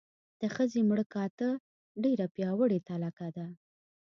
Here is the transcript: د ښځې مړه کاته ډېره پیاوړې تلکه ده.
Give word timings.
د 0.41 0.43
ښځې 0.55 0.79
مړه 0.89 1.05
کاته 1.13 1.49
ډېره 2.03 2.25
پیاوړې 2.35 2.79
تلکه 2.89 3.27
ده. 3.37 3.45